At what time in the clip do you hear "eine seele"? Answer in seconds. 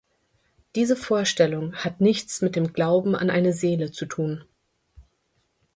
3.29-3.91